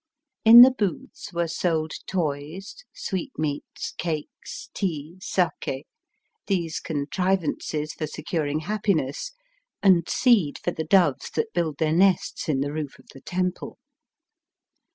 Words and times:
In 0.43 0.63
the 0.63 0.71
booths 0.75 1.31
were 1.31 1.47
sold 1.47 1.91
toys, 2.07 2.75
sweetmeats, 2.91 3.91
cakes, 3.99 4.71
tea, 4.73 5.19
sake, 5.21 5.85
these 6.47 6.79
contrivances 6.79 7.93
for 7.93 8.07
securing 8.07 8.61
happiness, 8.61 9.33
and 9.83 10.09
seed 10.09 10.57
for 10.63 10.71
the 10.71 10.85
doves 10.85 11.29
that 11.35 11.53
build 11.53 11.77
their 11.77 11.93
nests 11.93 12.49
in 12.49 12.61
the 12.61 12.73
roof 12.73 12.97
of 12.97 13.09
the 13.13 13.21
temple. 13.21 13.77